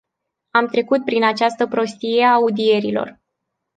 [0.51, 3.19] Am trecut prin această prostie a audierilor.